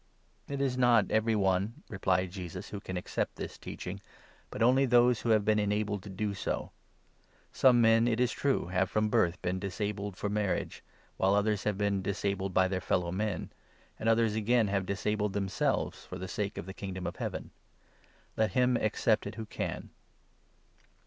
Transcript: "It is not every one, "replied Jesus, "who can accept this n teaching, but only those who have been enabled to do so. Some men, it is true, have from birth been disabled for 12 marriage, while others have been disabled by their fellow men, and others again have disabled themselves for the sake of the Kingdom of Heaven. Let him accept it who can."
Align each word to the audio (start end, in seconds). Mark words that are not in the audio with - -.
"It 0.55 0.61
is 0.61 0.79
not 0.79 1.11
every 1.11 1.35
one, 1.35 1.83
"replied 1.87 2.31
Jesus, 2.31 2.69
"who 2.69 2.79
can 2.79 2.97
accept 2.97 3.35
this 3.35 3.53
n 3.53 3.59
teaching, 3.61 4.01
but 4.49 4.63
only 4.63 4.87
those 4.87 5.21
who 5.21 5.29
have 5.29 5.45
been 5.45 5.59
enabled 5.59 6.01
to 6.01 6.09
do 6.09 6.33
so. 6.33 6.71
Some 7.51 7.81
men, 7.81 8.07
it 8.07 8.19
is 8.19 8.31
true, 8.31 8.65
have 8.69 8.89
from 8.89 9.09
birth 9.09 9.39
been 9.43 9.59
disabled 9.59 10.15
for 10.17 10.27
12 10.27 10.31
marriage, 10.33 10.83
while 11.17 11.35
others 11.35 11.65
have 11.65 11.77
been 11.77 12.01
disabled 12.01 12.51
by 12.51 12.67
their 12.67 12.81
fellow 12.81 13.11
men, 13.11 13.51
and 13.99 14.09
others 14.09 14.33
again 14.33 14.69
have 14.69 14.87
disabled 14.87 15.33
themselves 15.33 16.03
for 16.03 16.17
the 16.17 16.27
sake 16.27 16.57
of 16.57 16.65
the 16.65 16.73
Kingdom 16.73 17.05
of 17.05 17.17
Heaven. 17.17 17.51
Let 18.35 18.53
him 18.53 18.77
accept 18.77 19.27
it 19.27 19.35
who 19.35 19.45
can." 19.45 19.91